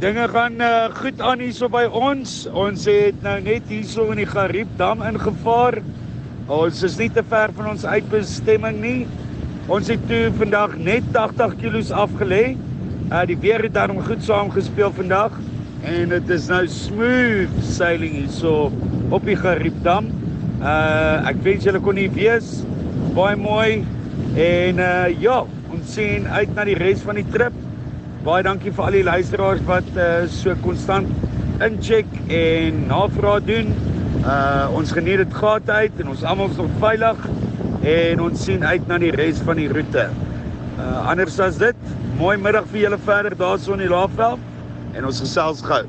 Dinge 0.00 0.28
gaan 0.32 0.54
uh, 0.64 0.88
goed 0.96 1.18
aan 1.20 1.42
hierso 1.44 1.66
by 1.68 1.82
ons. 1.84 2.46
Ons 2.56 2.86
het 2.88 3.18
nou 3.20 3.34
net 3.44 3.66
hierso 3.68 4.06
in 4.14 4.22
die 4.22 4.28
Gariepdam 4.30 5.02
ingevaar. 5.04 5.76
Ons 6.48 6.80
is 6.88 6.96
nie 6.96 7.10
te 7.12 7.20
ver 7.28 7.52
van 7.58 7.68
ons 7.74 7.84
uitbestemming 7.84 8.78
nie. 8.80 9.02
Ons 9.68 9.92
het 9.92 10.00
toe 10.08 10.22
vandag 10.40 10.78
net 10.80 11.04
80 11.12 11.52
kg 11.60 11.84
afgelê. 12.06 12.40
Uh 13.10 13.26
die 13.28 13.36
weer 13.44 13.60
het 13.66 13.76
daarom 13.76 14.00
goed 14.08 14.24
saamgespeel 14.24 14.88
vandag 14.96 15.36
en 15.84 16.16
dit 16.16 16.32
is 16.32 16.48
nou 16.48 16.64
smooth 16.64 17.60
sailing 17.68 18.22
hierso 18.22 18.70
op 19.12 19.28
die 19.28 19.36
Gariepdam. 19.36 20.08
Uh 20.64 21.28
ek 21.28 21.44
wens 21.44 21.68
julle 21.68 21.84
kon 21.84 22.00
hier 22.00 22.16
wees. 22.16 22.62
Baie 23.12 23.36
mooi 23.36 23.82
en 24.32 24.80
uh 24.80 25.10
ja, 25.20 25.42
ons 25.68 25.92
sien 25.92 26.24
uit 26.24 26.56
na 26.56 26.72
die 26.72 26.80
res 26.88 27.04
van 27.04 27.20
die 27.20 27.32
trip. 27.36 27.66
Baie 28.20 28.44
dankie 28.44 28.68
vir 28.76 28.84
al 28.84 28.96
die 28.98 29.04
luisteraars 29.06 29.60
wat 29.64 29.86
uh 29.96 30.26
so 30.28 30.52
konstant 30.60 31.08
incheck 31.64 32.08
en 32.28 32.82
navraag 32.90 33.46
doen. 33.48 33.70
Uh 34.20 34.66
ons 34.76 34.92
geniet 34.92 35.22
dit 35.22 35.38
gat 35.38 35.70
uit 35.70 36.02
en 36.04 36.10
ons 36.12 36.24
almal 36.28 36.52
is 36.52 36.60
nog 36.60 36.74
veilig 36.82 37.22
en 37.94 38.20
ons 38.26 38.44
sien 38.44 38.66
uit 38.66 38.92
na 38.92 38.98
die 39.00 39.14
res 39.16 39.40
van 39.46 39.56
die 39.56 39.70
roete. 39.72 40.04
Uh 40.76 40.90
anders 41.14 41.40
as 41.40 41.56
dit, 41.64 41.88
mooi 42.20 42.36
middag 42.36 42.68
vir 42.74 42.82
julle 42.82 43.00
verder 43.08 43.38
daarso 43.40 43.72
in 43.78 43.86
die 43.86 43.88
Laagveld 43.88 44.44
en 44.92 45.08
ons 45.08 45.24
gesels 45.24 45.64
gou. 45.64 45.80